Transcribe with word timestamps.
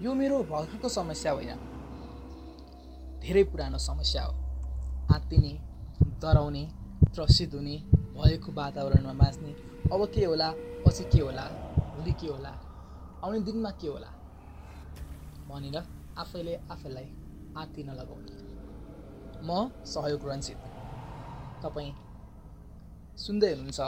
यो 0.00 0.14
मेरो 0.14 0.42
भर्खरको 0.50 0.88
समस्या 0.88 1.32
होइन। 1.32 1.56
धेरै 3.22 3.42
पुरानो 3.44 3.78
समस्या 3.78 4.22
हो। 4.24 4.32
आत्तिने 5.14 5.52
डराउने 6.22 6.64
त्रसित 7.14 7.54
हुने 7.54 7.76
भएको 8.14 8.52
वातावरणमा 8.52 9.12
बाँच्ने 9.12 9.52
अब 9.92 10.04
के 10.14 10.24
होला? 10.24 10.50
पछि 10.86 11.04
के 11.04 11.20
होला? 11.22 11.42
भोलि 11.96 12.12
के 12.12 12.26
होला? 12.26 12.52
आउने 13.24 13.40
दिनमा 13.40 13.70
के 13.70 13.88
होला? 13.88 14.10
भनेर 15.48 15.76
आफैले 16.18 16.54
आफैलाई 16.70 17.08
आत्तिन 17.56 17.90
लगाउने 17.90 18.36
म 19.42 19.70
सहयोग 19.86 20.28
रन्जित 20.28 20.60
तपाईँ 21.62 21.92
सुन्दै 23.18 23.50
हुनुहुन्छ 23.54 23.80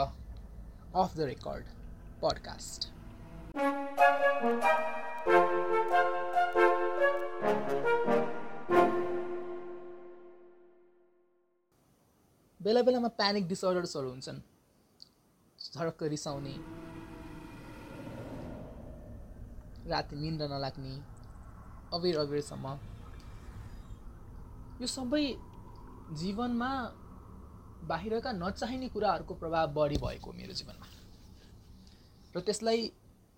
अफ 0.95 1.17
द 1.17 1.19
रेकर्ड 1.31 1.65
पडकास्ट 2.23 2.91
बेला 12.61 12.81
बेलामा 12.81 13.07
प्यानिक 13.07 13.47
डिसअर्डर्सहरू 13.47 14.09
हुन्छन्। 14.09 14.39
झडक्क 15.73 16.03
रिसाउने। 16.03 16.55
राति 19.89 20.15
निन्द्रा 20.15 20.47
नलाग्ने। 20.47 20.93
अबेर 21.93 22.17
अबेरसम्म 22.17 22.65
यो 24.81 24.87
सबै 24.87 25.25
जीवनमा 26.17 26.71
बाहिरका 27.85 28.31
नचाहिने 28.31 28.87
कुराहरूको 28.89 29.33
प्रभाव 29.33 29.67
बढी 29.73 29.97
भएको 29.97 30.29
मेरो 30.33 30.53
जीवनमा। 30.53 30.87
र 32.35 32.39
त्यसलाई 32.39 32.81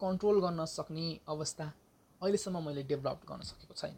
कन्ट्रोल 0.03 0.41
गर्न 0.41 0.65
सक्ने 0.67 1.07
अवस्था 1.29 1.71
अहिलेसम्म 2.21 2.65
मैले 2.65 2.83
डेभलप 2.91 3.19
गर्न 3.29 3.41
सकेको 3.49 3.73
छैन। 3.73 3.97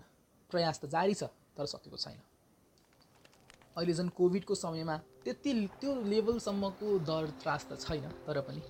प्रयास 0.51 0.79
त 0.79 0.85
जारी 0.95 1.13
छ 1.13 1.23
तर 1.57 1.65
सकेको 1.65 1.97
छैन। 1.97 2.19
अहिले 3.75 3.93
झन् 3.93 4.09
कोभिडको 4.17 4.55
समयमा 4.55 4.95
त्यति 5.23 5.51
त्यो 5.81 5.91
लेभलसम्मको 6.11 6.87
दर 7.09 7.29
त्रास 7.41 7.65
त 7.69 7.79
छैन 7.81 8.05
तर 8.25 8.41
पनि 8.47 8.61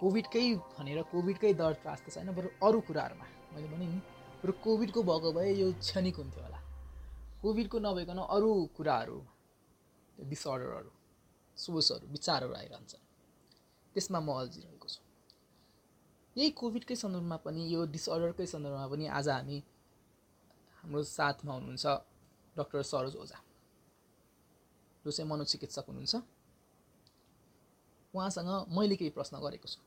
कोभिडकै 0.00 0.44
भनेर 0.76 1.02
कोभिडकै 1.12 1.52
दर 1.54 1.72
त्रास 1.82 2.00
त 2.04 2.14
छैन 2.14 2.30
बरु 2.36 2.48
अरू 2.66 2.80
कुराहरूमा। 2.88 3.26
मैले 3.52 3.68
भने 3.68 3.86
नि 3.86 3.98
बरु 4.42 4.52
कोभिडको 4.64 5.02
भएको 5.02 5.32
भए 5.32 5.50
यो 5.54 5.72
क्षणिक 5.82 6.16
हुन्थ्यो 6.16 6.42
होला। 6.44 6.60
कोभिडको 7.42 7.78
नभइकन 7.78 8.18
अरू 8.36 8.52
कुराहरू 8.76 9.18
डिसअर्डरहरू 10.30 10.90
सोचहरू 11.56 12.06
विचारहरू 12.14 12.54
आइरहन्छन्। 12.54 13.02
त्यसमा 13.94 14.20
म 14.20 14.28
अल्झिरहेको 14.40 14.88
छु। 14.88 15.00
यही 16.38 16.50
कोभिडकै 16.58 16.94
सन्दर्भमा 16.94 17.36
पनि 17.44 17.62
यो 17.74 17.84
डिसअर्डरकै 17.94 18.46
सन्दर्भमा 18.46 18.86
पनि 18.90 19.06
आज 19.18 19.28
हामी 19.28 19.58
हाम्रो 20.78 21.02
साथमा 21.02 21.52
हुनुहुन्छ 21.54 21.86
डक्टर 22.56 22.82
सरोज 22.90 23.16
ओझा 23.16 23.38
जो 25.04 25.10
चाहिँ 25.10 25.30
मनोचिकित्सक 25.30 25.84
हुनुहुन्छ। 25.88 26.14
उहाँसँग 28.14 28.50
मैले 28.78 28.96
केही 28.96 29.10
प्रश्न 29.18 29.34
गरेको 29.42 29.68
छु। 29.68 29.80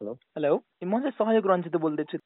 हेलो। 0.00 0.12
हेलो। 0.36 0.54
म 0.82 1.00
चाहिँ 1.00 1.14
सहयोग 1.14 1.46
रन्जित 1.46 1.76
बोल्दैछु 1.78 2.18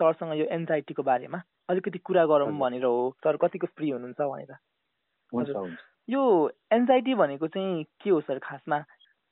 सरसँग 0.00 0.32
यो 0.36 0.46
एन्जाइटीको 0.52 1.02
बारेमा। 1.02 1.42
अलिकति 1.70 1.98
कुरा 2.04 2.24
गरौँ 2.28 2.52
भनेर 2.60 2.84
हो। 2.84 3.10
सर 3.24 3.36
कतिको 3.40 3.66
फ्री 3.72 3.90
हुनुहुन्छ 3.90 4.20
भनेर। 4.20 4.52
हजुर। 5.32 5.76
यो 6.12 6.22
एन्जाइटी 6.72 7.14
भनेको 7.14 7.46
चाहिँ 7.48 7.84
के 8.04 8.10
हो 8.10 8.20
सर 8.20 8.38
खासमा? 8.44 8.84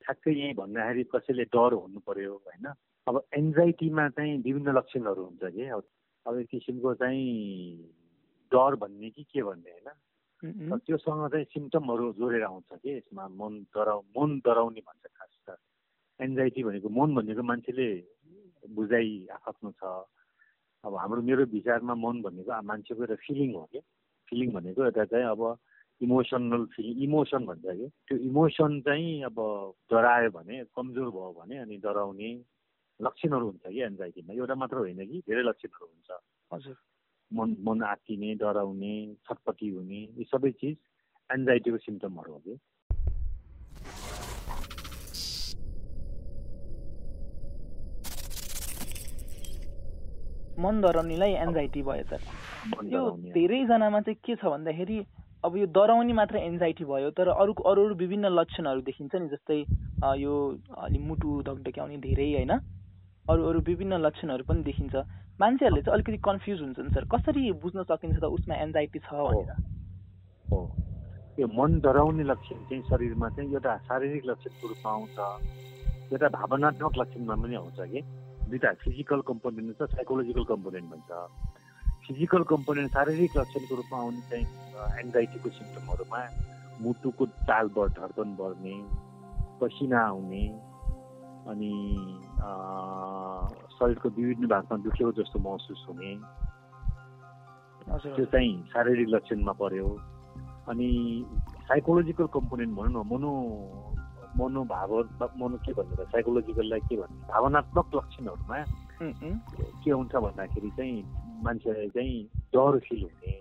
ठ्याक्कै 0.09 0.33
यही 0.33 0.53
भन्दाखेरि 0.57 1.03
कसैले 1.13 1.45
डर 1.53 1.73
हुनु 1.77 2.01
पर्यो 2.01 2.33
होइन? 2.49 2.67
अब 3.07 3.15
एन्जाइटीमा 3.37 4.09
चाहिँ 4.17 4.37
विभिन्न 4.43 4.73
लक्षणहरू 4.73 5.23
हुन्छ 5.25 5.45
कि? 5.53 5.65
अब 5.69 5.83
अब 6.27 6.39
एक 6.41 6.49
किसिमको 6.49 6.95
चाहिँ 6.97 7.25
डर 8.53 8.75
भन्ने 8.81 9.11
कि 9.11 9.23
के 9.29 9.43
भन्ने 9.45 9.71
होइन? 9.71 9.89
त्योसँग 10.81 11.29
चाहिँ 11.29 11.45
सिम्टमहरू 11.53 12.13
जोडेर 12.17 12.45
आउँछ 12.45 12.73
कि? 12.73 12.97
यसमा 12.97 13.29
मन 13.37 13.53
डराउ 13.77 14.01
मन 14.17 14.39
डराउने 14.45 14.81
भन्छ 14.81 15.05
खास 15.13 15.33
त 15.45 15.57
एन्जाइटी 16.21 16.65
भनेको 16.65 16.89
मन 16.89 17.15
भनेको 17.15 17.43
मान्छेले 17.43 17.89
बुझाइ 18.65 19.27
आफ्नो 19.45 19.71
छ। 19.77 19.85
अब 20.85 20.95
हाम्रो 20.97 21.21
मेरो 21.23 21.45
विचारमा 21.53 21.95
मन 21.95 22.23
भनेको 22.23 22.63
मान्छेको 22.65 23.03
एउटा 23.03 23.17
फिलिङ 23.29 23.55
हो 23.55 23.65
कि? 23.73 23.81
फिलिङ 24.29 24.53
भनेको 24.57 24.85
एउटा 24.85 25.05
चाहिँ 25.05 25.27
अब 25.37 25.43
इमोसनल 26.01 26.65
फिलिङ 26.75 27.03
इमोसन 27.05 27.47
भन्छ 27.47 27.65
कि? 27.67 27.87
त्यो 28.07 28.17
इमोसन 28.29 28.81
चाहिँ 28.87 29.23
अब 29.25 29.39
डरायो 29.91 30.31
भने 30.31 30.65
कमजोर 30.77 31.09
भयो 31.11 31.33
भने 31.39 31.57
अनि 31.59 31.77
डराउने 31.83 32.31
लक्षणहरू 33.01 33.47
हुन्छ 33.47 33.65
कि 33.67 33.83
एन्जाइटीमा 33.83 34.33
एउटा 34.35 34.55
मात्र 34.55 34.77
होइन 34.79 35.01
कि 35.07 35.19
धेरै 35.27 35.43
लक्षणहरू 35.43 35.87
हुन्छ। 35.87 36.09
हजुर। 36.53 36.77
मन 37.31 37.57
मन 37.67 37.83
आत्तिने 37.85 38.35
डराउने 38.41 38.95
छटपटी 39.27 39.69
हुने 39.69 40.01
यी 40.19 40.25
सबै 40.31 40.51
चिज 40.61 40.77
एन्जाइटीको 41.31 41.79
सिम्टमहरू 41.79 42.33
हो 42.33 42.39
कि? 42.47 42.55
मन 50.59 50.81
डराउनेलाई 50.83 51.33
एन्जाइटी 51.45 51.83
भयो 51.83 52.05
त। 52.11 52.23
यो 52.91 53.03
धेरैजनामा 53.35 54.01
चाहिँ 54.01 54.19
के 54.25 54.35
छ 54.35 54.45
भन्दाखेरि 54.47 54.99
अब 55.49 55.57
यो 55.57 55.67
डराउने 55.73 56.13
मात्र 56.13 56.37
एन्जाइटी 56.37 56.85
भयो 56.85 57.11
तर 57.17 57.29
अरू 57.33 57.53
अरू 57.65 57.85
अरू 57.85 57.95
विभिन्न 57.97 58.29
लक्षणहरू 58.39 58.81
देखिन्छ 58.85 59.15
नि 59.17 59.29
जस्तै 59.29 59.61
यो 60.21 60.35
अलि 60.77 60.99
मुटु 61.01 61.43
धकधक्याउने 61.47 61.97
धेरै 62.05 62.27
होइन? 62.33 62.53
अरू 63.29 63.49
अरू 63.49 63.61
विभिन्न 63.65 64.01
लक्षणहरू 64.07 64.45
पनि 64.45 64.63
देखिन्छ। 64.63 64.95
मान्छेहरूले 65.41 65.83
चाहिँ 65.83 65.95
अलिकति 65.95 66.21
कन्फ्युज 66.29 66.61
हुन्छन् 66.61 66.91
सर। 66.93 67.05
कसरी 67.15 67.53
बुझ्न 67.65 67.83
सकिन्छ 67.89 68.19
त 68.21 68.25
उसमा 68.37 68.55
एन्जाइटी 68.55 68.99
छ 68.99 69.09
भनेर? 69.15 69.51
हो। 70.53 70.61
यो 71.39 71.47
मन 71.57 71.81
डराउने 71.81 72.25
लक्षण 72.25 72.59
चाहिँ 72.69 72.83
शरीरमा 72.91 73.29
चाहिँ 73.33 73.53
एउटा 73.53 73.77
शारीरिक 73.89 74.25
लक्षणको 74.27 74.69
रूपमा 74.69 74.91
आउँछ। 74.93 76.13
एउटा 76.13 76.29
भावनात्मक 76.29 76.99
लक्षणमा 76.99 77.35
पनि 77.43 77.55
आउँछ 77.57 77.79
कि? 77.93 78.01
दुइटा 78.51 78.73
फिजिकल 78.85 79.21
कम्पोनेन्ट 79.31 79.79
छ 79.79 79.91
साइकोलोजिकल 79.97 80.45
कम्पोनेन्ट 80.45 80.87
भन्छ। 80.93 81.11
फिजिकल 82.09 82.43
कम्पोनेन्ट 82.49 82.91
शारीरिक 82.93 83.37
लक्षणको 83.37 83.75
रूपमा 83.77 83.99
आउने 84.01 84.21
चाहिँ 84.29 84.47
एन्जाइटीको 85.01 85.49
सिम्टमहरूमा 85.57 86.21
मुटुको 86.81 87.25
ताल 87.45 87.69
बढ 87.77 87.89
धड्कन 88.01 88.29
बढ्ने 88.39 88.77
पसिना 89.61 90.01
आउने 90.01 90.45
अनि 91.53 91.73
शरीरको 93.77 94.09
विभिन्न 94.17 94.49
भागमा 94.49 94.77
दुख्यो 94.89 95.13
जस्तो 95.21 95.39
महसुस 95.49 95.85
हुने। 95.89 96.15
त्यो 98.17 98.25
चाहिँ 98.25 98.53
शारीरिक 98.73 99.09
लक्षणमा 99.09 99.53
पर्यो। 99.61 99.89
अनि 100.73 100.91
साइकोलोजिकल 101.69 102.27
कम्पोनेन्ट 102.33 102.73
भनौँ 102.79 103.05
न 103.05 103.07
मनो 103.13 103.33
मनोभाव 104.41 104.93
मनो 105.41 105.57
के 105.61 105.73
भन्नु 105.77 105.95
त 105.97 106.09
साइकोलोजिकललाई 106.17 106.81
के 106.89 106.97
भन्नु 107.05 107.21
भावनात्मक 107.29 107.87
लक्षणहरूमा 108.01 108.65
के 109.85 109.91
हुन्छ 109.91 110.15
भन्दाखेरि 110.17 110.71
चाहिँ 110.81 111.28
मान्छेलाई 111.45 111.89
चाहिँ 111.95 112.17
डर 112.55 112.79
फिल 112.87 113.03
हुने। 113.03 113.35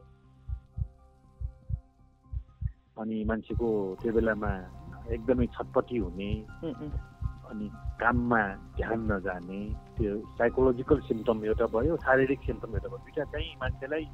अनि 3.01 3.23
मान्छेको 3.29 3.67
त्यो 4.01 4.13
बेलामा 4.13 4.51
एकदमै 5.15 5.45
छटपटी 5.55 5.97
हुने। 5.97 6.31
अनि 7.49 7.69
काममा 8.01 8.41
ध्यान 8.77 8.99
नजाने। 9.11 9.61
त्यो 9.97 10.13
साइकोलोजिकल 10.37 10.99
सिम्टम 11.09 11.45
एउटा 11.45 11.65
भयो 11.75 11.97
शारीरिक 12.05 12.39
सिम्टम 12.45 12.69
एउटा 12.75 12.89
भयो। 12.89 12.97
दुइटा 12.97 13.23
चाहिँ 13.31 13.55
मान्छेलाई 13.61 14.05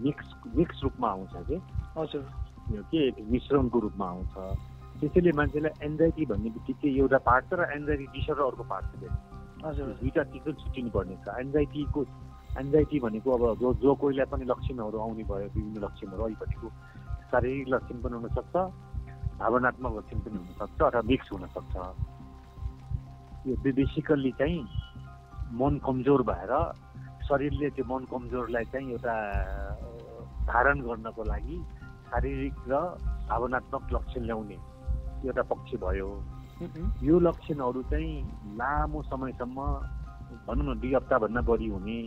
मिक्स 0.00 0.34
मिक्स 0.56 0.82
रूपमा 0.82 1.08
आउँछ 1.08 1.34
कि? 1.48 1.56
हजुर। 1.98 2.24
यो 2.74 2.82
के? 2.92 3.02
मिश्रणको 3.30 3.78
रूपमा 3.80 4.06
आउँछ। 4.08 4.34
त्यसैले 5.00 5.32
मान्छेलाई 5.32 5.86
एन्जाइटी 5.86 6.24
भन्ने 6.26 6.50
बित्तिकै 6.54 6.88
एउटा 7.00 7.18
पार्ट 7.28 7.44
छ 7.50 7.52
र 7.58 7.68
एन्जाइटी 7.76 8.06
डिसअर्डर 8.16 8.42
अर्को 8.44 8.64
पार्ट 8.72 8.86
छ 9.00 9.02
हजुर 9.64 9.86
दुइटा 10.00 10.22
चिज 10.32 10.44
छुट्टिनु 10.60 10.90
पर्ने 10.96 11.16
छ 11.24 11.36
एन्जाइटीको 11.40 12.00
एन्जाइटी 12.58 12.98
भनेको 13.00 13.30
अब 13.30 13.42
जो 13.60 13.68
जो 13.82 13.94
कोहीलाई 13.94 14.26
पनि 14.32 14.44
लक्षणहरू 14.44 14.98
आउने 14.98 15.24
भयो 15.30 15.48
विभिन्न 15.54 15.78
लक्षणहरू 15.84 16.22
अलिकतिको 16.24 16.68
शारीरिक 17.30 17.68
लक्षण 17.74 17.96
पनि 18.02 18.14
हुनसक्छ 18.16 18.54
भावनात्मक 19.40 19.92
लक्षण 19.98 20.18
पनि 20.24 20.36
हुनसक्छ 20.36 20.80
अथवा 20.82 21.02
मिक्स 21.10 21.32
हुनसक्छ। 21.32 21.74
यो 23.46 23.54
बेसिकल्ली 23.72 24.32
चाहिँ 24.38 24.60
मन 25.60 25.78
कमजोर 25.86 26.22
भएर 26.30 26.52
शरीरले 27.28 27.68
त्यो 27.76 27.84
मन 27.86 28.04
कमजोरलाई 28.10 28.64
चाहिँ 28.72 28.90
एउटा 28.90 29.14
धारण 30.50 30.80
गर्नको 30.86 31.22
लागि 31.24 31.56
शारीरिक 32.10 32.54
र 32.68 32.74
भावनात्मक 33.30 33.82
लक्षण 33.92 34.22
ल्याउने 34.26 34.58
एउटा 35.24 35.42
पक्ष 35.54 35.70
भयो। 35.86 36.10
यो 37.02 37.18
लक्षणहरू 37.20 37.82
चाहिँ 37.90 38.12
लामो 38.58 39.02
समयसम्म 39.02 39.58
भनौँ 40.48 40.74
न 40.74 40.78
दुई 40.80 40.92
हप्ताभन्दा 40.94 41.40
बढी 41.48 41.68
हुने 41.68 41.98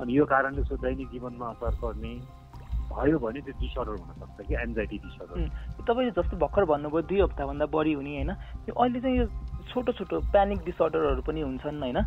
अनि 0.00 0.18
यो 0.18 0.24
कारणले 0.24 0.62
सो 0.64 0.76
दैनिक 0.76 1.08
जीवनमा 1.10 1.46
असर 1.50 1.74
पर्ने 1.82 2.12
भयो 2.92 3.18
भने 3.18 3.40
त्यो 3.40 3.54
डिसअर्डर 3.60 3.92
हुनसक्छ 3.92 4.46
कि 4.48 4.54
एन्जाइटी 4.62 4.96
डिसअर्डर 5.04 5.36
तपाईँले 5.88 6.10
जस्तो 6.12 6.36
भर्खर 6.36 6.64
भन्नुभयो 6.72 7.02
दुई 7.08 7.20
हप्ताभन्दा 7.20 7.66
बढी 7.72 7.92
हुने 7.92 8.12
होइन? 8.14 8.30
यो 8.68 8.72
अहिले 8.74 9.00
चाहिँ 9.00 9.16
यो 9.18 9.26
छोटो 9.72 9.92
छोटो 9.92 10.20
प्यानिक 10.32 10.58
डिसअर्डरहरू 10.64 11.22
पनि 11.24 11.40
हुन्छन् 11.40 11.82
होइन? 11.82 11.98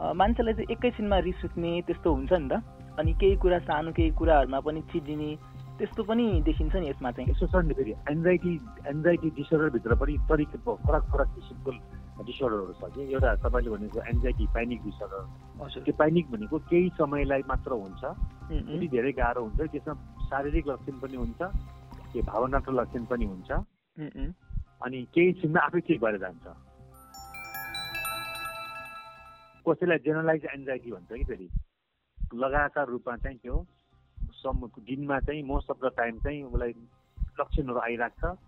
मान्छेलाई 0.00 0.54
चाहिँ 0.54 0.70
एकैछिनमा 0.70 1.18
रिस 1.26 1.44
उठ्ने 1.44 1.70
त्यस्तो 1.86 2.14
हुन्छ 2.14 2.32
नि 2.32 2.48
त। 2.48 2.62
अनि 2.98 3.12
केही 3.20 3.36
कुरा 3.42 3.58
सानो 3.66 3.92
केही 3.92 4.10
कुराहरूमा 4.18 4.60
पनि 4.60 4.80
चिडिने 4.92 5.30
त्यस्तो 5.78 6.02
पनि 6.04 6.24
देखिन्छ 6.46 6.74
नि 6.76 6.88
यसमा 6.88 7.10
चाहिँ। 7.10 7.30
यसो 7.30 7.46
छ 7.46 7.64
नि 7.66 7.74
फेरि। 7.74 7.92
एन्जाइटी 8.10 8.52
एन्जाइटी 8.86 9.28
डिसअर्डरभित्र 9.36 9.94
पनि 9.98 10.16
तरिका 10.30 10.58
फरक 10.86 11.04
फरक 11.12 11.28
किसिमको 11.34 11.70
डिसअर्डरहरू 12.26 12.72
छ 12.80 12.82
कि। 12.94 13.00
एउटा 13.12 13.34
तपाईँले 13.44 13.70
भनेको 13.70 14.00
एन्जाइटी 14.12 14.46
प्यानिक 14.54 14.80
डिसअर्डर 14.84 15.22
त्यो 15.84 15.94
प्यानिक 16.00 16.30
भनेको 16.30 16.58
केही 16.70 16.88
समयलाई 16.98 17.42
मात्र 17.48 17.72
हुन्छ। 17.82 18.02
यदि 18.50 18.86
धेरै 18.88 19.12
गाह्रो 19.20 19.42
हुन्छ 19.44 19.60
त्यसमा 19.72 19.94
शारीरिक 20.28 20.68
लक्षण 20.68 20.98
पनि 21.00 21.16
हुन्छ 21.16 21.40
त्यो 22.12 22.22
भावनात्मक 22.22 22.74
लक्षण 22.80 23.04
पनि 23.10 23.24
हुन्छ। 23.24 23.50
अनि 24.84 24.98
केही 25.14 25.32
छिनमा 25.40 25.60
आफै 25.60 25.80
ठिक 25.88 26.00
भएर 26.00 26.16
जान्छ। 26.18 26.46
कसैलाई 29.66 29.98
जेनरलाइज 30.04 30.44
एन्जाइटी 30.54 30.90
भन्छ 30.90 31.12
कि 31.12 31.24
फेरि? 31.24 31.48
लगातार 32.34 32.86
रूपमा 32.88 33.16
चाहिँ 33.16 33.38
त्यो 33.38 33.56
सम 34.40 34.66
दिनमा 34.78 35.18
चाहिँ 35.20 35.42
मोस्ट 35.42 35.70
अफ 35.70 35.78
द 35.84 35.90
टाइम 35.96 36.18
चाहिँ 36.24 36.42
उसलाई 36.44 36.72
लक्षणहरू 37.40 37.78
आइरहेको 37.80 38.18
छ 38.20 38.38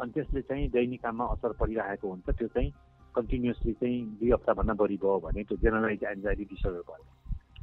अनि 0.00 0.10
त्यसले 0.12 0.40
चाहिँ 0.42 0.68
दैनिक 0.70 1.02
काममा 1.02 1.24
असर 1.34 1.52
परिरहेको 1.60 2.08
हुन्छ। 2.08 2.28
त्यो 2.30 2.48
चाहिँ 2.48 2.70
कन्टिन्युसली 3.18 3.72
चाहिँ 3.82 3.98
दुई 4.20 4.30
हप्ताभन्दा 4.30 4.74
बढी 4.80 4.96
भयो 5.02 5.18
भने 5.26 5.44
त्यो 5.44 5.56
जेनरलाइज 5.66 6.04
एन्जाइटी 6.14 6.44
डिसअर्डर 6.54 6.82
भयो. 6.90 7.04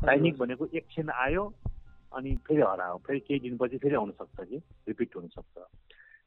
दैनिक 0.06 0.38
भनेको 0.40 0.68
एकछिन 0.76 1.10
आयो 1.26 1.44
अनि 2.16 2.36
फेरि 2.48 2.62
हरायो। 2.62 2.98
फेरि 3.08 3.20
केही 3.20 3.40
दिनपछि 3.40 3.78
फेरि 3.84 3.96
आउनसक्छ 3.96 4.48
कि? 4.50 4.58
रिपिट 4.88 5.16
हुनसक्छ 5.16 5.58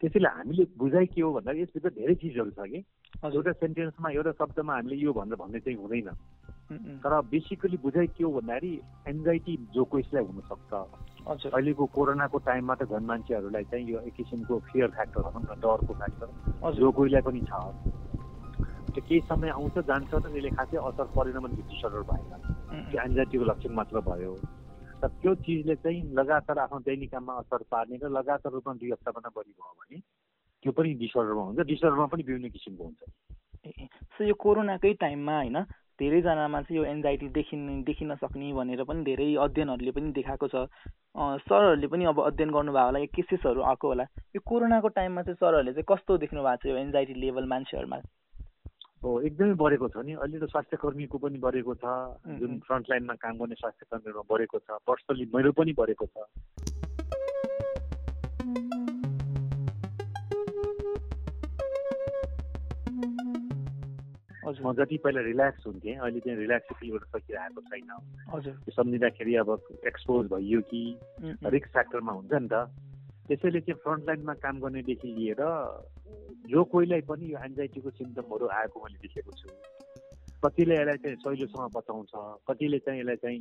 त्यसैले 0.03 0.29
हामीले 0.29 0.65
बुझाइ 0.79 1.07
के 1.11 1.21
हो 1.21 1.33
भन्दा 1.33 1.53
यसभित्र 1.59 1.91
धेरै 1.91 2.15
चिजहरू 2.23 2.51
छ 2.57 2.67
कि? 2.73 2.81
एउटा 3.25 3.53
सेन्टेन्समा 3.53 4.11
एउटा 4.11 4.33
शब्दमा 4.41 4.75
हामीले 4.75 4.97
यो 4.97 5.13
भनेर 5.13 5.37
भन्ने 5.43 5.61
चाहिँ 5.61 5.79
हुँदैन। 5.79 6.11
तर 7.03 7.13
बेसिकली 7.33 7.77
बुझाइ 7.83 8.07
के 8.07 8.25
हो 8.25 8.31
भन्दाखेरि 8.31 8.73
एन्जाइटी 9.09 9.57
जो 9.75 9.85
कोइसलाई 9.93 10.25
हुनसक्छ 10.25 10.73
अहिलेको 11.29 11.85
कोरोनाको 11.97 12.39
टाइममा 12.47 12.75
त 12.75 12.83
झन् 12.93 13.07
मान्छेहरूलाई 13.11 13.65
चाहिँ 13.73 13.85
यो 13.91 13.99
एक 14.07 14.15
किसिमको 14.17 14.59
फियर 14.69 14.89
फ्याक्टर 14.97 15.21
भनौँ 15.27 15.43
न 15.43 15.61
डरको 15.61 15.93
फ्याक्टर 15.95 16.29
जो 16.79 16.91
कोहीलाई 16.99 17.23
पनि 17.27 17.41
छ 17.49 17.53
केही 19.01 19.21
समय 19.29 19.51
आउँछ 19.51 19.79
जान्छ 19.87 20.11
त 20.15 20.23
त्यसले 20.23 20.51
खासै 20.51 20.77
असर 20.77 21.07
परेन 21.17 21.39
भने 21.39 21.63
डिसअर्डर 21.63 22.03
भएन। 22.11 22.33
त्यो 22.91 23.03
एन्जाइटीको 23.05 23.45
लक्षण 23.45 23.73
मात्र 23.75 24.01
भयो। 24.01 24.35
र 24.99 25.07
त्यो 25.07 25.35
चिजले 25.47 25.75
चाहिँ 25.79 26.03
लगातार 26.11 26.59
आफ्नो 26.59 26.79
दैनिक 26.83 27.11
काममा 27.13 27.35
असर 27.39 27.63
पार्ने 27.71 27.97
र 28.03 28.09
लगातार 28.11 28.53
रूपमा 28.53 28.75
दुई 28.75 28.91
हप्ताभन्दा 28.91 29.31
बढी 29.37 29.53
भयो 29.55 29.75
भने 29.79 29.99
त्यो 30.63 30.73
पनि 30.75 30.95
डिसअर्डरमा 30.99 31.43
हुन्छ। 31.43 31.61
डिसअर्डरमा 31.67 32.07
पनि 32.07 32.23
विभिन्न 32.27 32.49
किसिमको 32.51 32.85
हुन्छ। 32.85 33.03
सो 34.19 34.25
यो 34.25 34.35
कोरोनाकै 34.35 34.93
टाइममा 34.99 35.37
होइन 35.39 35.59
धेरैजनामा 35.99 36.61
चाहिँ 36.63 36.79
यो 36.79 36.85
एन्जाइटी 36.85 37.29
देखिन 37.35 37.83
देखिन 37.83 38.15
सक्ने 38.15 38.53
भनेर 38.55 38.83
पनि 38.87 39.03
धेरै 39.05 39.35
अध्ययनहरूले 39.35 39.91
पनि 39.91 40.13
देखाएको 40.19 40.47
छ। 40.49 40.67
सरहरूले 41.47 41.87
पनि 41.87 42.05
अब 42.11 42.19
अध्ययन 42.23 42.51
गर्नुभएको 42.51 42.87
होला 42.87 42.99
केसेसहरू 43.15 43.61
आएको 43.63 43.87
होला। 43.89 44.05
यो 44.35 44.41
कोरोनाको 44.47 44.89
टाइममा 44.95 45.23
चाहिँ 45.23 45.39
सरहरूले 45.43 45.73
चाहिँ 45.75 45.87
कस्तो 45.91 46.19
देख्नु 46.23 46.43
भएको 46.43 46.63
छ 46.63 46.67
यो 46.71 46.77
एन्जाइटी 46.77 47.15
लेभल 47.15 47.47
मान्छेहरूमा? 47.47 47.99
हो 49.05 49.11
एकदमै 49.21 49.55
बढेको 49.55 49.89
छ 49.89 50.03
नि। 50.07 50.13
अहिले 50.19 50.39
त 50.39 50.51
स्वास्थ्य 50.51 50.77
कर्मीको 50.83 51.19
पनि 51.23 51.39
बढेको 51.39 51.75
छ 51.83 51.85
जुन 52.39 52.59
फ्रन्ट 52.67 52.91
लाइनमा 52.91 53.15
काम 53.23 53.35
गर्ने 53.39 53.57
स्वास्थ्य 53.63 53.87
कर्मीहरूमा 53.91 54.25
बढेको 54.31 54.59
छ 54.59 54.69
पर्सनली 54.91 55.25
मेरो 55.35 55.53
पनि 55.55 55.73
बढेको 55.79 56.07
छ। 56.07 56.27
म 64.59 64.73
जति 64.75 64.97
पहिला 65.05 65.21
रिल्याक्स 65.23 65.67
हुन्थेँ 65.67 65.95
अहिले 65.97 66.21
चाहिँ 66.21 66.39
रिल्याक्स 66.39 66.69
फिल 66.81 66.91
गर्न 66.91 67.07
सकिरहेको 67.15 67.61
छैन। 67.69 67.91
सम्झिँदाखेरि 68.75 69.35
अब 69.45 69.51
एक्सपोज 69.87 70.27
भइयो 70.33 70.61
कि 70.71 70.83
रिक्स 71.55 71.71
फ्याक्टरमा 71.73 72.13
हुन्छ 72.13 72.33
नि 72.33 72.49
त। 72.49 72.67
त्यसैले 73.29 73.61
चाहिँ 73.61 73.81
फ्रन्ट 73.85 74.03
लाइनमा 74.09 74.35
काम 74.43 74.59
गर्नेदेखि 74.61 75.09
लिएर 75.15 75.43
जो 76.47 76.65
कोहीलाई 76.65 77.01
पनि 77.11 77.33
यो 77.33 77.39
एन्जाइटीको 77.45 77.91
सिम्टमहरू 77.91 78.47
आएको 78.49 78.77
मैले 78.85 78.99
देखेको 79.03 79.33
छु। 79.33 79.49
कतिले 80.45 80.75
यसलाई 80.75 80.97
चाहिँ 81.03 81.17
सहिलोसँग 81.25 81.71
पचाउँछ 81.75 82.13
कतिले 82.49 82.79
चाहिँ 82.79 83.01
यसलाई 83.01 83.17
चाहिँ 83.17 83.41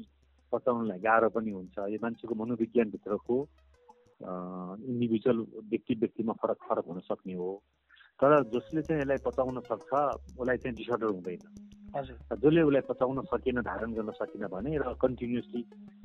पचाउनलाई 0.51 0.99
गाह्रो 0.99 1.29
पनि 1.29 1.51
हुन्छ। 1.51 1.77
यो 1.94 1.99
मान्छेको 2.01 2.35
मनोविज्ञानभित्रको 2.35 3.35
इन्डिभिजुअल 4.17 5.38
व्यक्ति 5.71 5.94
व्यक्तिमा 5.94 6.33
फरक 6.41 6.59
फरक 6.69 6.85
हुन 6.88 6.99
सक्ने 7.05 7.33
हो। 7.33 7.51
तर 8.19 8.31
जसले 8.49 8.81
चाहिँ 8.81 9.01
यसलाई 9.01 9.17
पचाउन 9.25 9.59
सक्छ 9.69 9.91
उसलाई 10.39 10.57
चाहिँ 10.57 10.75
डिसअर्डर 10.75 11.09
हुँदैन। 11.13 11.41
जसले 11.95 12.62
उसलाई 12.62 12.81
पचाउन 12.89 13.22
सकेन 13.31 13.62
धारण 13.63 13.94
गर्न 13.94 14.12
सकेन 14.19 14.48
भने 14.54 14.78
र 14.78 14.94
कन्टिन्युसली 15.01 15.62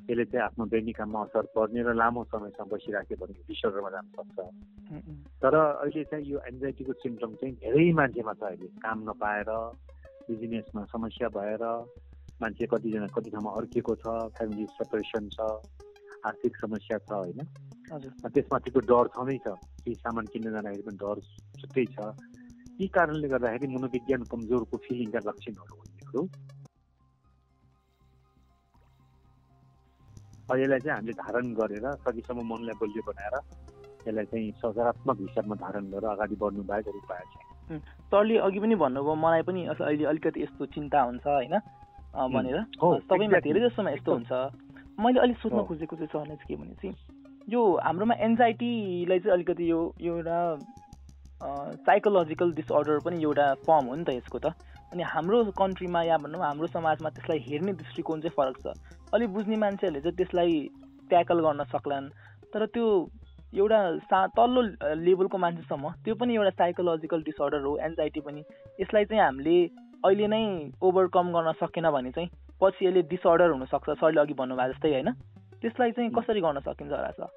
त्यसले 0.07 0.25
चाहिँ 0.25 0.45
आफ्नो 0.45 0.65
दैनिक 0.73 0.97
काममा 0.97 1.21
असर 1.27 1.45
पर्ने 1.55 1.83
र 1.83 1.95
लामो 1.95 2.23
समयसम्म 2.31 2.69
बसिराख्यो 2.71 3.17
भने 3.21 3.35
डिसअर्डरमा 3.49 3.91
जान 3.91 4.07
सक्छ 4.17 4.37
तर 5.43 5.55
अहिले 5.55 6.05
चाहिँ 6.11 6.25
यो 6.27 6.39
एन्जाइटीको 6.49 6.93
सिम्टम 7.03 7.35
चाहिँ 7.41 7.55
धेरै 7.63 7.93
मान्छेमा 7.99 8.33
छ 8.35 8.43
अहिले। 8.43 8.69
काम 8.79 8.99
नपाएर 9.11 9.51
बिजनेसमा 10.31 10.83
समस्या 10.93 11.29
भएर 11.37 11.65
मान्छे 12.41 12.67
कतिजना 12.73 13.07
कति 13.15 13.31
ठाउँमा 13.31 13.51
अर्किएको 13.59 13.95
छ 14.03 14.07
फ्यामिली 14.39 14.67
सेपरेसन 14.79 15.29
छ 15.35 15.39
आर्थिक 16.31 16.53
समस्या 16.57 16.99
छ 16.99 17.11
होइन? 17.13 17.41
त्यसमाथिको 18.33 18.81
डर 18.91 19.07
छँदैछ 19.15 19.47
केही 19.47 19.95
सामान 19.95 20.27
किन्न 20.33 20.51
जाँदाखेरि 20.51 20.83
पनि 20.87 20.99
डर 21.03 21.17
छुट्टै 21.61 21.85
छ। 21.95 21.99
यी 22.83 22.87
कारणले 22.91 23.29
गर्दाखेरि 23.29 23.67
मनोविज्ञान 23.69 24.23
कमजोरको 24.27 24.77
फिलिङका 24.85 25.21
लक्षणहरू 25.25 25.77
हो 26.11 26.27
यसलाई 30.53 30.81
चाहिँ 30.81 30.95
हामीले 30.95 31.13
धारण 31.15 31.53
गरेर 31.55 31.87
सकेसम्म 32.03 32.43
मनलाई 32.45 32.77
बलियो 32.81 33.03
बनाएर 33.07 33.37
यसलाई 34.03 34.25
चाहिँ 34.27 34.51
सकारात्मक 34.59 35.21
हिसाबमा 35.21 35.55
धारण 35.57 35.85
गरेर 35.91 36.11
अगाडि 36.11 36.37
बढ्नु 36.37 36.63
बाहेक 36.65 36.89
उपाय 36.95 37.23
छ 37.31 37.79
तैँले 38.11 38.37
अघि 38.41 38.61
पनि 38.61 38.75
भन्नुभयो 38.77 39.15
मलाई 39.21 39.43
पनि 39.43 39.65
अहिले 39.71 40.05
अलिकति 40.07 40.43
यस्तो 40.43 40.67
चिन्ता 40.75 41.03
हुन्छ 41.03 41.27
होइन 41.29 41.57
भनेर 42.29 42.59
सबैमा 43.07 43.41
धेरै 43.41 43.61
जस्तोमा 43.61 43.91
यस्तो 43.93 44.13
हुन्छ 44.13 44.33
मैले 44.99 45.21
अलिक 45.21 45.39
सोध्न 45.39 45.65
खोजेको 45.65 45.97
चाहिँ 45.97 46.13
सरले 46.13 46.37
चाहिँ 46.37 46.49
के 46.49 46.57
भने 46.57 46.75
चाहिँ 46.83 46.95
यो 47.49 47.63
हाम्रोमा 47.81 48.15
एन्जाइटीलाई 48.23 49.19
चाहिँ 49.21 49.35
अलिकति 49.35 49.71
यो 49.71 49.81
एउटा 50.03 50.39
साइकोलोजिकल 51.43 52.53
डिसअर्डर 52.55 52.99
पनि 53.05 53.23
एउटा 53.23 53.47
फर्म 53.67 53.87
हो 53.87 53.95
नि 53.95 54.05
त 54.05 54.11
यसको 54.11 54.39
त। 54.39 54.55
अनि 54.93 55.03
हाम्रो 55.03 55.45
कन्ट्रीमा 55.59 56.03
या 56.03 56.17
भनौँ 56.23 56.43
हाम्रो 56.43 56.67
समाजमा 56.67 57.09
त्यसलाई 57.11 57.39
हेर्ने 57.49 57.73
दृष्टिकोण 57.73 58.21
चाहिँ 58.21 58.35
फरक 58.37 58.57
छ। 58.63 58.67
अलिक 59.15 59.29
बुझ्ने 59.35 59.57
मान्छेहरूले 59.57 60.01
चाहिँ 60.01 60.17
त्यसलाई 60.17 60.53
ट्याकल 61.11 61.41
गर्न 61.41 61.65
सक्लान्। 61.73 62.09
तर 62.53 62.67
त्यो 62.67 62.87
एउटा 63.53 63.79
सा 64.09 64.27
तल्लो 64.37 64.63
लेभलको 65.03 65.39
मान्छेसम्म 65.39 65.91
त्यो 66.05 66.15
पनि 66.15 66.35
एउटा 66.35 66.51
साइकोलोजिकल 66.61 67.23
डिसअर्डर 67.23 67.61
हो 67.65 67.77
एन्जाइटी 67.89 68.21
पनि। 68.21 68.43
यसलाई 68.81 69.05
चाहिँ 69.05 69.23
हामीले 69.23 69.57
अहिले 70.05 70.27
नै 70.27 70.43
ओभरकम 70.83 71.33
गर्न 71.33 71.53
सकेन 71.61 71.91
भने 71.91 72.11
चाहिँ 72.13 72.31
पछि 72.63 72.87
यसले 72.87 73.03
डिसअर्डर 73.11 73.51
हुनसक्छ 73.51 73.91
सरले 74.01 74.21
अघि 74.21 74.35
भन्नुभयो 74.35 74.73
जस्तै 74.73 74.91
होइन? 74.93 75.11
त्यसलाई 75.61 75.91
चाहिँ 75.91 76.11
कसरी 76.11 76.41
गर्न 76.41 76.61
सकिन्छ 76.61 76.93
होला 76.93 77.11
सर? 77.19 77.29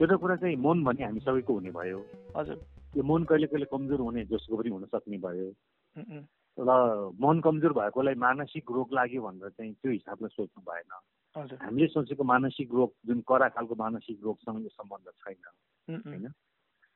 एउटा 0.00 0.16
कुरा 0.16 0.36
चाहिँ 0.36 0.56
मन 0.56 0.84
भन्ने 0.84 1.04
हामी 1.04 1.20
सबैको 1.20 1.52
हुने 1.54 1.70
भयो। 1.70 1.98
हजुर। 2.36 2.58
यो 2.96 3.02
मन 3.02 3.24
कहिले 3.28 3.46
कहिले 3.46 3.66
कमजोर 3.68 4.00
हुने 4.00 4.24
जसको 4.32 4.56
पनि 4.56 4.70
हुन 4.70 4.84
सक्ने 4.88 5.18
भयो। 5.18 5.48
र 6.58 6.70
मन 7.20 7.40
कमजोर 7.44 7.72
भएकोलाई 7.72 8.14
मानसिक 8.14 8.70
रोग 8.70 8.92
लाग्यो 8.94 9.22
भनेर 9.22 9.50
चाहिँ 9.50 9.72
त्यो 9.74 9.92
हिसाबले 9.92 10.28
सोच्नु 10.28 10.62
भएन। 10.64 10.92
हामीले 11.62 11.86
सोचेको 11.92 12.24
मानसिक 12.24 12.68
रोग 12.72 12.90
जुन 13.06 13.20
करा 13.28 13.48
खालको 13.54 13.74
मानसिक 13.76 14.18
रोगसँग 14.24 14.62
यो 14.64 14.70
सम्बन्ध 14.72 15.08
छैन 15.20 15.44
होइन? 15.88 16.26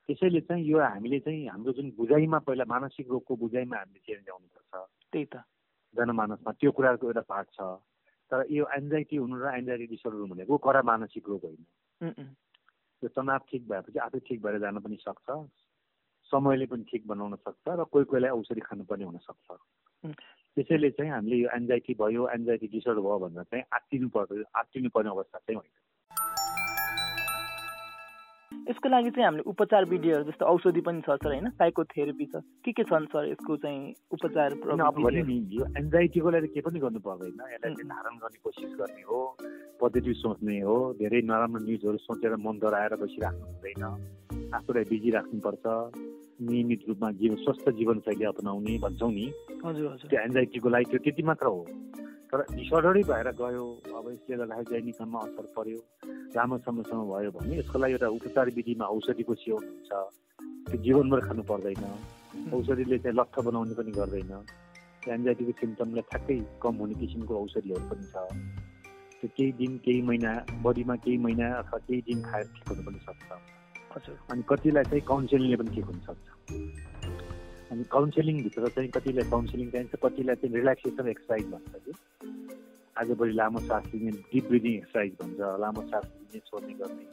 त्यसैले 0.09 0.41
चाहिँ 0.49 0.65
यो 0.67 0.79
हामीले 0.81 1.19
चाहिँ 1.21 1.47
हाम्रो 1.49 1.73
जुन 1.73 1.91
बुझाइमा 1.97 2.39
पहिला 2.49 2.65
मानसिक 2.67 3.07
रोगको 3.11 3.37
बुझाइमा 3.37 3.77
हामीले 3.77 4.01
चेन्ज 4.07 4.23
ल्याउनुपर्छ 4.27 4.73
त्यही 5.13 5.27
त। 5.29 5.45
जनमानसमा 5.95 6.53
त्यो 6.59 6.71
कुराको 6.73 7.07
एउटा 7.07 7.23
पार्ट 7.29 7.49
छ। 7.53 7.61
तर 8.33 8.39
यो 8.51 8.65
एन्जाइटी 8.77 9.17
हुनु 9.17 9.37
र 9.39 9.47
एन्जाइटी 9.61 9.87
डिसअर्डर 9.93 10.25
भनेको 10.33 10.57
करा 10.59 10.83
मानसिक 10.83 11.29
रोग 11.29 11.45
होइन। 11.45 11.63
त्यो 12.99 13.09
तनाव 13.13 13.41
ठिक 13.51 13.63
भएपछि 13.69 13.99
आफै 13.99 14.19
ठिक 14.27 14.43
भएर 14.43 14.59
जान 14.59 14.81
पनि 14.81 14.97
सक्छ। 14.97 15.29
समयले 16.33 16.67
पनि 16.73 16.85
ठिक 16.91 17.07
बनाउन 17.07 17.35
सक्छ 17.45 17.67
र 17.69 17.85
कोही 17.93 18.05
कोहीलाई 18.11 18.33
औषधि 18.41 18.63
खानुपर्ने 18.69 19.05
हुनसक्छ 19.05 19.49
त्यसैले 20.57 20.91
चाहिँ 20.91 21.11
हामीले 21.13 21.37
यो 21.37 21.49
एन्जाइटी 21.57 21.95
भयो 22.01 22.29
एन्जाइटी 22.35 22.67
डिसअर्डर 22.73 23.01
भयो 23.01 23.19
भनेर 23.19 23.45
चाहिँ 23.45 23.65
आत्तिनु 23.75 24.09
पर्यो 24.17 24.45
आत्तिनु 24.61 24.89
पर्ने 24.95 25.11
अवस्था 25.11 25.39
चाहिँ 25.39 25.57
होइन। 25.57 25.71
यसको 28.71 28.89
लागि 28.89 29.11
चाहिँ 29.11 29.25
हामीले 29.25 29.43
उपचार 29.51 29.85
विधिहरू 29.91 30.25
जस्तो 30.25 30.45
औषधि 30.47 30.81
पनि 30.87 31.01
छ 31.03 31.17
सर 31.23 31.33
होइन? 31.33 31.49
साइकोथेरेपी 31.51 32.27
छ। 32.27 32.43
के 32.65 32.73
के 32.73 32.85
छन् 32.91 33.07
सर 33.15 33.27
यसको 33.31 33.57
चाहिँ 33.65 33.95
उपचार 34.13 34.49
यो 34.53 35.65
एन्जाइटीको 35.79 36.31
लागि 36.31 36.49
के 36.55 36.61
पनि 36.61 36.79
गर्नु 36.85 37.01
पर्दैन। 37.01 37.43
यसलाई 37.55 37.75
चाहिँ 37.75 37.89
धारण 37.91 38.15
गर्ने 38.23 38.39
कोसिस 38.45 38.73
गर्ने 38.79 39.03
हो 39.09 39.21
पोजिटिभ 39.81 40.15
सोच्ने 40.21 40.61
हो 40.61 40.77
धेरै 41.01 41.21
नराम्रो 41.33 41.65
न्युजहरू 41.65 41.99
सोचेर 42.07 42.37
मन 42.45 42.59
डराएर 42.63 42.95
बसिराख्नु 43.03 43.45
हुँदैन। 43.51 44.32
आफूलाई 44.55 44.85
बिजी 44.91 45.11
राख्नुपर्छ। 45.11 45.65
नियमित 46.43 46.81
रूपमा 46.89 47.11
जीवन 47.21 47.37
स्वस्थ 47.45 47.69
जीवनशैली 47.79 48.25
अपनाउने 48.25 48.79
भन्छौँ 48.85 49.13
नि। 49.13 49.27
त्यो 49.63 50.19
एन्जाइटीको 50.21 50.69
लागि 50.69 50.85
त्यो 50.91 50.99
त्यति 51.05 51.23
मात्र 51.23 51.47
हो। 51.47 51.61
तर 52.33 52.41
डिसअर्डरै 52.57 53.03
भएर 53.11 53.29
गयो 53.39 53.65
अब 53.93 54.07
यसले 54.11 54.37
गर्दाखेरि 54.37 54.71
दैनिकमा 54.73 55.19
असर 55.27 55.47
पर्यो 55.57 55.81
लामो 56.37 56.59
समयसम्म 56.65 57.03
भयो 57.13 57.31
भने 57.37 57.59
यसको 57.59 57.79
लागि 57.79 57.93
एउटा 57.93 58.09
उपचार 58.17 58.47
विधिमा 58.57 58.85
औषधिको 58.97 59.35
सेवन 59.43 59.65
हुन्छ। 59.69 59.91
त्यो 60.69 60.77
जीवनभर 60.83 61.21
खानु 61.29 61.43
पर्दैन। 61.51 61.85
औषधिले 62.57 62.99
चाहिँ 62.99 63.17
लट्ठ 63.19 63.35
बनाउने 63.47 63.75
पनि 63.79 63.93
गर्दैन। 63.93 64.33
एन्जाइटीको 65.13 65.53
सिम्टमलाई 65.61 66.05
ठ्याक्कै 66.11 66.39
कम 66.63 66.75
हुने 66.81 66.95
किसिमको 67.01 67.35
औषधिहरू 67.43 67.85
पनि 67.91 68.07
छ। 68.13 68.17
त्यो 69.21 69.29
केही 69.37 69.53
दिन 69.61 69.73
केही 69.85 70.01
महिना 70.09 70.31
बडीमा 70.65 70.95
केही 71.05 71.19
महिना 71.25 71.47
अथवा 71.61 71.79
केही 71.87 72.01
दिन 72.09 72.23
खाएर 72.23 72.47
ठिक 72.55 72.69
हुनु 72.69 72.83
पनि 72.89 72.99
सक्छ। 73.07 73.29
अनि 74.33 74.43
कतिलाई 74.49 74.85
चाहिँ 74.85 75.05
काउन्सिलिङले 75.09 75.57
पनि 75.57 75.71
ठिक 75.75 75.85
हुनसक्छ 75.85 76.27
अनि 77.73 77.85
काउन्सिलिङभित्र 77.93 78.69
चाहिँ 78.69 78.91
कतिलाई 78.97 79.31
काउन्सिलिङ 79.31 79.71
चाहिन्छ 79.71 79.95
कतिलाई 80.05 80.37
चाहिँ 80.37 80.55
रिल्याक्सेसन 80.57 81.09
एक्सर्साइज 81.09 81.47
भन्छ 81.53 81.73
कि? 81.85 81.93
आजभोलि 83.01 83.33
लामो 83.33 83.61
सास 83.69 83.85
लिने 83.95 84.11
डिप 84.33 84.45
ब्रिदिङ 84.49 84.73
एक्सर्साइज 84.77 85.13
भन्छ 85.21 85.41
लामो 85.65 85.83
सास 85.91 86.05
लिने 86.05 86.41
छोड्ने 86.49 86.75
गर्ने 86.81 87.05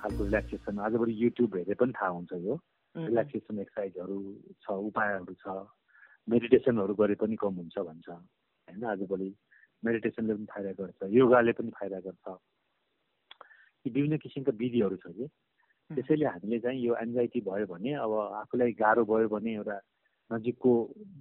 खालको 0.00 0.24
रिल्याक्सेसन 0.24 0.78
आजभोलि 0.88 1.14
युट्युब 1.24 1.56
हेरे 1.56 1.74
पनि 1.80 1.92
थाहा 1.92 2.10
हुन्छ 2.16 2.32
यो। 2.32 2.54
रिल्याक्सेसन 2.94 3.58
एक्सर्साइजहरू 3.58 4.18
छ 4.62 4.66
उपायहरू 4.88 5.34
छ। 5.42 5.44
मेडिटेसनहरू 6.28 6.94
गरे 6.94 7.14
पनि 7.14 7.36
कम 7.36 7.54
हुन्छ 7.62 7.78
भन्छ। 7.78 8.08
होइन 8.10 8.84
आजभोलि 8.84 9.30
मेडिटेसनले 9.84 10.34
पनि 10.34 10.46
फाइदा 10.52 10.72
गर्छ 10.78 11.10
योगाले 11.12 11.52
पनि 11.52 11.70
फाइदा 11.80 11.98
गर्छ। 12.06 12.26
यी 13.86 13.90
विभिन्न 13.90 14.16
किसिमका 14.24 14.52
विधिहरू 14.56 14.96
छ 14.96 15.06
कि? 15.16 15.28
त्यसैले 15.90 16.26
हामीले 16.26 16.58
चाहिँ 16.58 16.80
यो 16.80 16.94
एन्जाइटी 17.02 17.40
भयो 17.40 17.66
भने 17.66 17.92
अब 18.04 18.12
आफूलाई 18.42 18.72
गाह्रो 18.72 19.04
भयो 19.04 19.28
भने 19.28 19.54
एउटा 19.54 19.80
नजिकको 20.30 20.72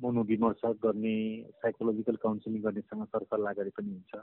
मनोविमर्श 0.04 0.62
गर्ने 0.84 1.16
साइकोलोजिकल 1.64 2.16
काउन्सिलिङ 2.26 2.62
गर्नेसँग 2.62 3.06
सरसल्लाह 3.06 3.54
गरे 3.54 3.72
पनि 3.78 3.92
हुन्छ 3.92 4.14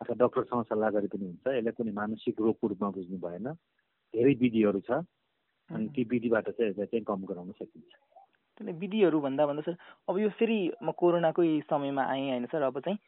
अथवा 0.00 0.14
डक्टरसँग 0.16 0.64
सल्लाह 0.64 0.90
गरे 0.90 1.06
पनि 1.06 1.24
हुन्छ। 1.24 1.46
यसलाई 1.46 1.72
कुनै 1.72 1.92
मानसिक 1.92 2.40
रोगको 2.40 2.68
रूपमा 2.68 2.90
बुझ्नु 2.90 3.18
भएन। 3.18 3.46
धेरै 4.14 4.34
विधिहरू 4.34 4.80
छ 4.80 4.90
अनि 5.70 5.88
ती 5.94 6.02
विधिबाट 6.10 6.48
चाहिँ 6.50 6.70
यसलाई 6.70 6.86
चाहिँ 6.86 7.04
कम 7.04 7.24
गराउन 7.24 7.52
सकिन्छ। 7.52 8.72
विधिहरू 8.80 9.20
भन्दा 9.20 9.46
भन्दा 9.46 9.62
सर 9.62 9.76
अब 10.08 10.18
यो 10.18 10.28
फेरि 10.38 10.58
म 10.82 10.92
कोरोनाकै 10.92 11.60
समयमा 11.70 12.02
आएँ 12.04 12.28
होइन 12.30 12.46
सर 12.46 12.62
अब 12.62 12.80
चाहिँ 12.80 12.98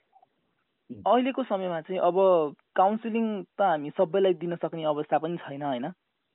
अहिलेको 0.90 1.42
समयमा 1.44 1.80
चाहिँ 1.80 2.00
अब 2.00 2.16
काउन्सिलिङ 2.76 3.26
त 3.58 3.60
हामी 3.62 3.90
सबैलाई 3.90 4.34
दिन 4.34 4.56
सक्ने 4.56 4.84
अवस्था 4.84 5.18
पनि 5.18 5.36
छैन 5.36 5.62
होइन? 5.62 5.86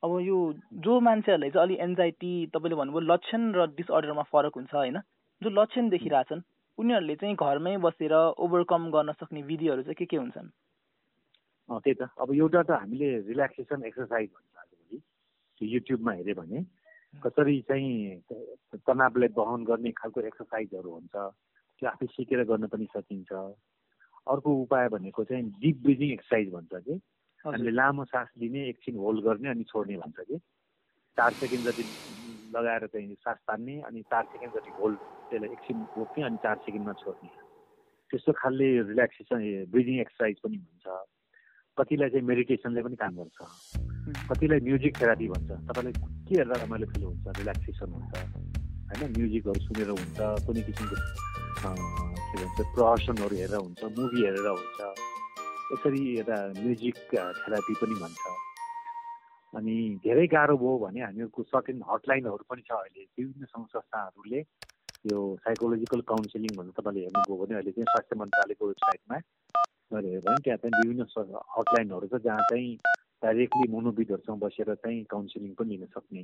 अब 0.04 0.20
यो 0.22 0.38
जो 0.86 1.00
मान्छेहरूलाई 1.00 1.50
चाहिँ 1.50 1.68
अलिक 1.68 1.80
एन्जाइटी 1.80 2.32
तपाईँले 2.54 2.76
भन्नुभयो 2.76 3.00
लक्षण 3.14 3.42
र 3.56 3.66
डिसअर्डरमा 3.78 4.24
फरक 4.30 4.56
हुन्छ 4.56 4.74
होइन? 4.74 4.98
जो 5.42 5.50
लक्षण 5.50 5.90
देखिरहेछन् 5.90 6.42
उनीहरूले 6.78 7.16
चाहिँ 7.16 7.36
घरमै 7.36 7.78
बसेर 7.82 8.14
ओभरकम 8.14 8.90
गर्न 8.94 9.12
सक्ने 9.18 9.42
विधिहरू 9.42 9.82
चाहिँ 9.82 9.96
के 9.98 10.06
के 10.06 10.18
हुन्छन्? 10.18 10.50
त्यही 11.70 11.94
त। 11.94 12.10
अब 12.22 12.34
एउटा 12.34 12.62
त 12.64 12.72
हामीले 12.78 13.10
रिल्याक्सेसन 13.28 13.84
एक्सर्साइज 13.90 14.30
भन्छ 14.30 14.58
आजभोलि। 14.62 14.98
त्यो 15.58 15.66
युट्युबमा 15.68 16.12
हेऱ्यो 16.14 16.36
भने 16.42 16.60
कसरी 17.26 17.62
चाहिँ 17.68 18.22
तनावलाई 18.86 19.30
बहन 19.34 19.64
गर्ने 19.66 19.92
खालको 19.98 20.22
एक्सर्साइजहरू 20.30 20.90
हुन्छ 20.94 21.16
त्यो 21.16 21.90
आफै 21.90 22.06
सिकेर 22.06 22.44
गर्न 22.46 22.68
पनि 22.70 22.86
सकिन्छ। 22.94 23.32
अर्को 23.34 24.50
उपाय 24.62 24.88
भनेको 24.94 25.24
चाहिँ 25.24 25.44
डिप 25.58 25.78
ब्रिदिङ 25.84 26.12
एक्सर्साइज 26.12 26.54
भन्छ 26.54 26.86
कि? 26.86 27.02
हामीले 27.48 27.72
लामो 27.72 28.04
सास 28.12 28.28
लिने 28.40 28.62
एकछिन 28.70 28.96
होल्ड 29.04 29.24
गर्ने 29.26 29.50
अनि 29.50 29.64
छोड्ने 29.72 29.98
भन्छ 29.98 30.20
कि। 30.30 30.38
चार 31.18 31.32
सेकेन्ड 31.42 31.64
जति 31.68 31.84
लगाएर 32.56 32.86
चाहिँ 32.94 33.16
सास 33.26 33.38
तान्ने 33.48 33.76
अनि 33.88 34.02
चार 34.12 34.24
सेकेन्ड 34.32 34.54
जति 34.56 34.72
होल्ड 34.80 34.98
त्यसलाई 35.30 35.50
एकछिन 35.56 35.78
रोक्ने 35.98 36.24
अनि 36.26 36.38
चार 36.44 36.56
सेकेन्डमा 36.66 36.94
छोड्ने। 37.04 37.30
त्यस्तो 38.12 38.32
खालले 38.42 38.68
रिल्याक्सेसन 38.90 39.40
ब्रिदिङ 39.72 40.00
एक्सर्साइज 40.06 40.38
पनि 40.44 40.58
हुन्छ। 40.58 40.86
कतिलाई 41.78 42.10
चाहिँ 42.10 42.26
मेडिटेसनले 42.28 42.82
पनि 42.84 42.96
काम 43.02 43.14
गर्छ। 43.18 43.40
कतिलाई 44.30 44.60
म्युजिक 44.68 44.94
थेरापी 45.02 45.28
भन्छ। 45.34 45.50
तपाईँलाई 45.68 45.94
के 46.28 46.34
हेर्दा 46.40 46.56
रमाइलो 46.64 46.86
फिल 46.94 47.04
हुन्छ 47.04 47.26
रिल्याक्सेसन 47.40 47.90
हुन्छ। 47.98 48.14
होइन 48.88 49.12
म्युजिकहरू 49.18 49.60
सुनेर 49.68 49.90
हुन्छ 49.98 50.18
कुनै 50.48 50.62
किसिमको 50.68 50.96
के 52.30 52.36
भन्छ 52.38 52.58
प्रहसनहरू 52.76 53.36
हेरेर 53.42 53.62
हुन्छ 53.66 53.82
मुभी 54.00 54.20
हेरेर 54.26 54.48
हुन्छ। 54.48 54.80
यसरी 55.72 56.02
एउटा 56.18 56.38
म्युजिक 56.58 56.98
थेरापी 57.14 57.74
पनि 57.82 57.96
भन्छ। 58.02 58.24
अनि 59.54 59.76
धेरै 60.04 60.26
गाह्रो 60.34 60.56
भयो 60.58 60.78
भने 60.84 61.00
हामीहरूको 61.02 61.44
सर्टेन 61.52 61.82
हटलाइनहरू 61.90 62.44
पनि 62.52 62.62
छ 62.68 62.72
अहिले। 62.72 63.04
विभिन्न 63.18 63.46
सङ्घ 63.52 63.66
संस्थाहरूले 63.76 64.40
यो 65.06 65.20
साइकोलोजिकल 65.44 66.02
काउन्सिलिङ 66.12 66.56
भनेर 66.60 66.74
तपाईँले 66.78 67.02
हेर्नुभयो 67.06 67.38
भने 67.42 67.56
अहिले 67.58 67.72
चाहिँ 67.72 67.90
स्वास्थ्य 67.92 68.16
मन्त्रालयको 68.22 68.68
वेबसाइटमा 68.68 69.18
गएर 69.92 70.06
हेऱ्यो 70.06 70.22
भने 70.28 70.40
त्यहाँ 70.46 70.60
चाहिँ 70.64 70.76
विभिन्न 70.80 71.04
हटलाइनहरू 71.58 72.08
छ 72.08 72.22
जहाँ 72.28 72.48
चाहिँ 72.52 72.72
डाइरेक्टली 73.24 73.68
मोनोबिडहरूसँग 73.76 74.40
बसेर 74.40 74.74
चाहिँ 74.84 75.04
काउन्सिलिङ 75.12 75.54
पनि 75.60 75.78
लिन 75.78 75.86
सक्ने। 75.96 76.24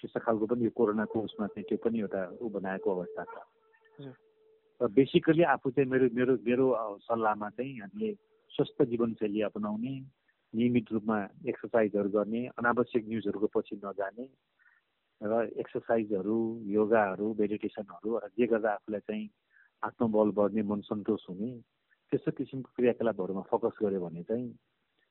त्यस्तो 0.00 0.20
खालको 0.24 0.46
पनि 0.52 0.64
यो 0.64 0.72
कोरोनाको 0.80 1.20
उसमा 1.28 1.46
चाहिँ 1.52 1.64
त्यो 1.68 1.78
पनि 1.84 2.00
एउटा 2.00 2.20
ऊ 2.40 2.48
बनाएको 2.56 2.88
अवस्था 2.96 3.24
छ। 3.32 3.34
र 4.80 4.88
बेसिकली 4.96 5.42
आफू 5.54 5.70
चाहिँ 5.76 5.90
मेरो 5.90 6.06
मेरो 6.16 6.34
मेरो 6.48 6.66
सल्लाहमा 7.08 7.48
चाहिँ 7.56 7.72
हामीले 7.80 8.10
स्वस्थ 8.52 8.82
जीवनशैली 8.84 9.40
अपनाउने 9.42 9.94
नियमित 10.54 10.92
रूपमा 10.92 11.18
एक्सर्साइजहरू 11.48 12.08
गर्ने 12.10 12.46
अनावश्यक 12.58 13.04
न्युजहरूको 13.08 13.46
पछि 13.54 13.76
नजाने 13.84 14.26
र 15.20 15.42
एक्सर्साइजहरू 15.58 16.38
योगाहरू 16.66 17.34
मेडिटेसनहरू 17.40 18.20
जे 18.38 18.46
गर्दा 18.46 18.72
आफूलाई 18.72 19.00
चाहिँ 19.00 19.28
आत्मबल 19.82 20.30
बढ्ने 20.36 20.62
मन 20.62 20.80
सन्तोष 20.82 21.28
हुने 21.28 21.50
त्यस्तो 22.12 22.30
किसिमको 22.32 22.72
क्रियाकलापहरूमा 22.76 23.42
फोकस 23.50 23.78
गऱ्यो 23.82 24.00
भने 24.00 24.22
चाहिँ 24.22 24.48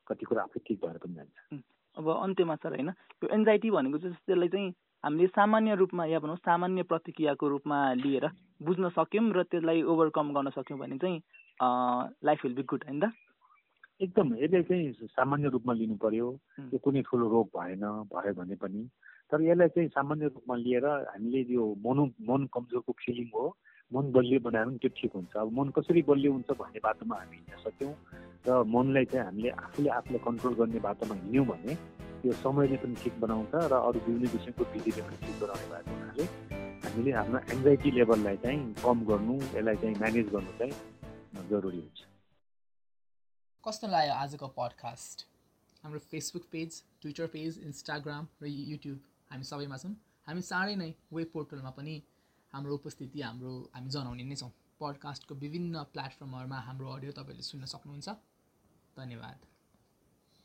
कति 0.07 0.25
कुरा 0.25 0.43
आफै 0.43 0.59
ठिक 0.67 0.79
भएर 0.83 0.97
पनि 0.97 1.13
जान्छ। 1.13 1.63
अब 1.97 2.07
अन्त्यमा 2.09 2.55
सर 2.55 2.75
होइन? 2.75 2.89
यो 3.23 3.27
एन्जाइटी 3.29 3.69
भनेको 3.71 3.97
चाहिँ 3.97 4.15
त्यसलाई 4.25 4.47
चाहिँ 4.49 4.73
हामीले 5.03 5.27
सामान्य 5.29 5.75
रूपमा 5.75 6.05
या 6.05 6.19
भनौँ 6.19 6.35
सामान्य 6.41 6.83
प्रतिक्रियाको 6.83 7.47
रूपमा 7.47 7.79
लिएर 7.93 8.27
बुझ्न 8.61 8.89
सक्यौँ 8.89 9.31
र 9.31 9.43
त्यसलाई 9.45 9.81
ओभरकम 9.87 10.33
गर्न 10.33 10.49
सक्यौँ 10.51 10.79
भने 10.79 10.97
चाहिँ 10.97 11.17
लाइफ 12.25 12.45
विल 12.45 12.55
बी 12.55 12.63
गुड 12.63 12.83
होइन? 12.83 13.07
एकदम 13.99 14.35
यसले 14.39 14.61
चाहिँ 14.63 15.07
सामान्य 15.11 15.49
रूपमा 15.53 15.73
लिनु 15.73 15.95
पर्यो। 15.99 16.27
यो 16.73 16.77
कुनै 16.79 17.01
ठुलो 17.03 17.25
रोग 17.29 17.47
भएन 17.55 17.83
भयो 18.07 18.33
भने 18.33 18.55
पनि। 18.55 18.81
तर 19.31 19.41
यसलाई 19.43 19.67
चाहिँ 19.75 19.89
सामान्य 19.91 20.25
रूपमा 20.35 20.55
लिएर 20.55 20.85
हामीले 20.87 21.41
यो 21.53 21.63
मनो 21.85 22.03
मन 22.29 22.47
कमजोरको 22.53 22.91
फिलिङ 22.95 23.27
हो 23.35 23.43
मन 23.91 24.11
बलियो 24.15 24.39
बनायो 24.39 24.65
भने 24.65 24.77
त्यो 24.79 24.91
ठिक 24.97 25.11
हुन्छ। 25.15 25.35
अब 25.35 25.51
मन 25.51 25.69
कसरी 25.75 26.01
बलियो 26.07 26.31
हुन्छ 26.31 26.49
भन्ने 26.61 26.79
बाटोमा 26.79 27.15
हामी 27.19 27.35
हिँड्न 27.37 27.59
सक्यौँ 27.65 27.93
र 28.47 28.63
मनलाई 28.71 29.05
चाहिँ 29.11 29.25
हामीले 29.25 29.49
आफूले 29.67 29.89
आफूलाई 29.99 30.21
कन्ट्रोल 30.27 30.53
गर्ने 30.59 30.79
बाटोमा 30.87 31.15
हिँड्यौँ 31.19 31.45
भने 31.51 31.71
यो 32.25 32.33
समयले 32.39 32.77
पनि 32.79 32.95
ठिक 33.03 33.19
बनाउँछ 33.19 33.53
र 33.67 33.73
अरू 33.83 33.99
विभिन्न 34.07 34.27
किसिमको 34.31 34.63
विधिले 34.73 35.01
पनि 35.07 35.17
ठिक 35.27 35.35
बनाउने 35.43 35.67
भएको 35.71 35.91
हुनाले 35.91 36.23
हामीले 36.87 37.11
हाम्रो 37.19 37.39
एङ्जाइटी 37.53 37.91
लेभललाई 37.99 38.37
चाहिँ 38.43 38.61
कम 38.79 38.97
गर्नु 39.11 39.35
यसलाई 39.35 39.75
चाहिँ 39.83 39.95
म्यानेज 39.99 40.27
गर्नु 40.35 40.51
चाहिँ 40.59 40.73
जरुरी 41.51 41.81
हुन्छ। 41.83 42.08
कस्तो 43.63 43.87
लाग्यो 43.87 44.13
आजको 44.13 44.47
पडकास्ट 44.57 45.25
हाम्रो 45.83 45.99
Facebook 46.11 46.45
page 46.51 46.77
Twitter 47.01 47.27
page 47.33 47.57
Instagram 47.63 48.27
र 48.43 48.51
युट्युब 48.51 49.01
हामी 49.31 49.43
सबैमा 49.43 49.77
छौँ। 49.77 49.91
हामी 50.27 50.41
चाँडै 50.41 50.75
नै 50.75 50.87
वेब 51.13 51.31
पोर्टलमा 51.33 51.73
पनि 51.77 51.97
हाम्रो 52.53 52.79
उपस्थिति 52.79 53.21
हाम्रो 53.21 53.51
हामी 53.75 53.95
जनाउने 53.97 54.29
नै 54.31 54.35
छौँ। 54.35 54.51
पडकास्टको 54.79 55.39
विभिन्न 55.43 55.83
प्लेटफर्महरूमा 55.93 56.59
हाम्रो 56.69 56.95
अडियो 56.95 57.19
तपाईँले 57.19 57.49
सुन्न 57.51 57.71
सक्नुहुन्छ। 57.75 58.09
धन्यवाद। 58.97 59.48